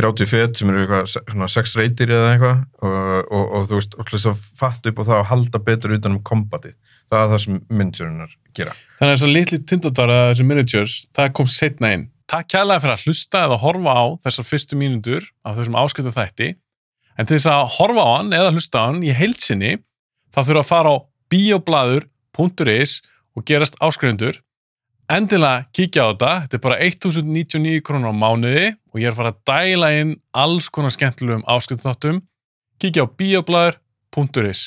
30 0.00 0.30
fet 0.30 0.56
sem 0.56 0.70
eru 0.72 0.86
eitthvað, 0.86 1.10
se- 1.12 1.20
svona 1.28 1.48
6 1.52 1.74
reytir 1.82 2.14
eða 2.16 2.30
eitthvað 2.30 2.62
og, 2.88 3.10
og, 3.28 3.42
og 3.58 3.66
þú 3.68 3.76
veist, 3.76 3.98
að 4.32 4.46
fatta 4.62 4.88
upp 4.94 5.02
á 5.02 5.08
það 5.10 5.18
og 5.18 5.28
halda 5.34 5.60
betur 5.66 5.92
utan 5.98 6.16
um 6.16 6.22
kombatið 6.24 6.78
það 7.12 7.26
er 7.26 7.32
það 7.32 7.44
sem 7.44 7.60
myndjurinnar 7.68 8.32
gera 8.56 8.74
Þannig 9.02 9.16
að 9.16 9.16
þessar 9.16 9.32
litli 9.34 9.56
tindóttar 9.66 10.10
eða 10.14 10.26
þessi 10.30 10.44
miniatures, 10.46 10.92
það 11.10 11.30
kom 11.34 11.46
setna 11.50 11.88
inn. 11.96 12.02
Takk 12.30 12.46
kærlega 12.52 12.82
fyrir 12.84 12.92
að 12.94 13.06
hlusta 13.08 13.40
eða 13.48 13.56
horfa 13.58 13.94
á 13.98 14.04
þessar 14.22 14.46
fyrstu 14.46 14.76
mínútur 14.78 15.24
af 15.42 15.56
þessum 15.56 15.78
áskiptu 15.80 16.12
þætti. 16.14 16.50
En 17.18 17.26
til 17.26 17.34
þess 17.34 17.48
að 17.50 17.72
horfa 17.80 18.04
á 18.06 18.10
hann 18.12 18.30
eða 18.36 18.52
hlusta 18.54 18.78
á 18.78 18.84
hann 18.86 19.00
í 19.02 19.10
heilsinni, 19.18 19.72
þá 20.30 20.38
þurfa 20.38 20.62
að 20.62 20.68
fara 20.68 20.92
á 20.94 20.96
bioblaður.is 21.34 22.92
og 23.34 23.46
gerast 23.50 23.80
áskrifundur. 23.82 24.38
Endilega 25.10 25.66
kíkja 25.74 26.06
á 26.06 26.10
þetta, 26.12 26.30
þetta 26.44 26.58
er 26.60 26.64
bara 26.68 26.78
1099 26.86 27.82
krónur 27.82 28.14
á 28.14 28.22
mánuði 28.22 28.68
og 28.94 29.02
ég 29.02 29.10
er 29.10 29.16
að 29.16 29.18
fara 29.18 29.34
að 29.34 29.42
dæla 29.50 29.90
inn 29.98 30.14
alls 30.30 30.70
konar 30.70 30.94
skemmtilegum 30.94 31.42
áskiptu 31.50 31.88
þáttum. 31.88 32.22
Kíkja 32.78 33.02
á 33.02 33.10
bioblaður.is 33.10 34.62